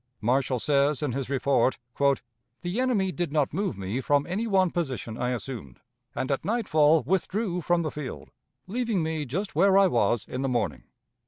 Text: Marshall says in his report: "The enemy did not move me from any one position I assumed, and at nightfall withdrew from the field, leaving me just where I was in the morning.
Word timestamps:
Marshall 0.19 0.57
says 0.57 1.03
in 1.03 1.11
his 1.11 1.29
report: 1.29 1.77
"The 2.63 2.79
enemy 2.79 3.11
did 3.11 3.31
not 3.31 3.53
move 3.53 3.77
me 3.77 4.01
from 4.01 4.25
any 4.25 4.47
one 4.47 4.71
position 4.71 5.15
I 5.15 5.29
assumed, 5.29 5.79
and 6.15 6.31
at 6.31 6.43
nightfall 6.43 7.03
withdrew 7.03 7.61
from 7.61 7.83
the 7.83 7.91
field, 7.91 8.31
leaving 8.65 9.03
me 9.03 9.25
just 9.25 9.53
where 9.53 9.77
I 9.77 9.85
was 9.85 10.25
in 10.27 10.41
the 10.41 10.49
morning. 10.49 10.85